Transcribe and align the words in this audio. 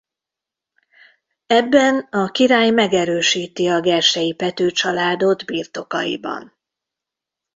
Ebben 1.47 1.97
a 2.11 2.31
király 2.31 2.69
megerősíti 2.69 3.67
a 3.67 3.79
gersei 3.79 4.33
Pethő 4.33 4.71
családot 4.71 5.45
birtokaiban. 5.45 6.53